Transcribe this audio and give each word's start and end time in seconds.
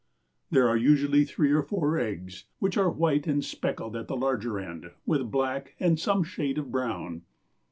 There 0.49 0.67
are 0.67 0.75
usually 0.75 1.19
either 1.19 1.29
three 1.29 1.51
or 1.51 1.61
four 1.61 1.99
eggs, 1.99 2.45
which 2.57 2.75
are 2.75 2.89
white 2.89 3.27
and 3.27 3.45
speckled 3.45 3.95
at 3.95 4.07
the 4.07 4.17
larger 4.17 4.57
end, 4.59 4.89
with 5.05 5.29
black 5.29 5.75
or 5.79 5.95
some 5.95 6.23
shade 6.23 6.57
of 6.57 6.71
brown. 6.71 7.21